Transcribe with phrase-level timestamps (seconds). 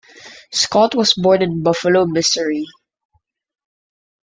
[0.51, 2.65] Scott was born in Buffalo, Missouri.